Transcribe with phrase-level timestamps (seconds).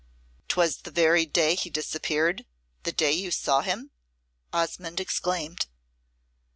[0.47, 2.47] "'Twas the very day he disappeared
[2.81, 3.91] the day you saw him?"
[4.51, 5.67] Osmonde exclaimed.